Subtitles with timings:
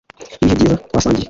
[0.43, 1.19] ibihe byiza twasangiye,